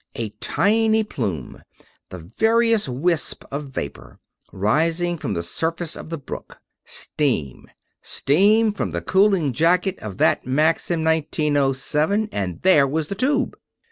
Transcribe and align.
A 0.15 0.29
tiny 0.39 1.03
plume 1.03 1.61
the 2.09 2.17
veriest 2.17 2.89
wisp 2.89 3.43
of 3.51 3.65
vapor, 3.65 4.17
rising 4.51 5.15
from 5.19 5.35
the 5.35 5.43
surface 5.43 5.95
of 5.95 6.09
the 6.09 6.17
brook. 6.17 6.57
Steam! 6.83 7.67
Steam 8.01 8.73
from 8.73 8.89
the 8.89 9.01
cooling 9.03 9.53
jacket 9.53 9.99
of 9.99 10.17
that 10.17 10.43
Maxim 10.43 11.03
1907! 11.03 12.29
And 12.31 12.63
there 12.63 12.87
was 12.87 13.09
the 13.09 13.13
tube! 13.13 13.55